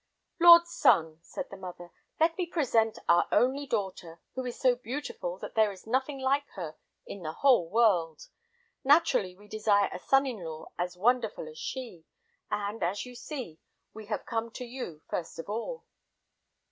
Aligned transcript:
"Lord 0.39 0.65
Sun," 0.65 1.19
said 1.21 1.51
the 1.51 1.57
mother, 1.57 1.91
"let 2.19 2.35
me 2.35 2.47
present 2.47 2.97
our 3.07 3.27
only 3.31 3.67
daughter, 3.67 4.19
who 4.33 4.43
is 4.45 4.59
so 4.59 4.73
beautiful 4.75 5.37
that 5.37 5.53
there 5.53 5.71
is 5.71 5.85
nothing 5.85 6.17
like 6.17 6.47
her 6.55 6.75
in 7.05 7.21
the 7.21 7.33
whole 7.33 7.69
world. 7.69 8.27
Naturally 8.83 9.35
we 9.35 9.47
desire 9.47 9.91
a 9.93 9.99
son 9.99 10.25
in 10.25 10.43
law 10.43 10.71
as 10.75 10.97
wonderful 10.97 11.47
as 11.47 11.59
she, 11.59 12.05
and, 12.49 12.81
as 12.81 13.05
you 13.05 13.13
see, 13.13 13.59
we 13.93 14.07
have 14.07 14.25
come 14.25 14.49
to 14.53 14.65
you 14.65 15.03
first 15.07 15.37
of 15.37 15.47
all." 15.47 15.85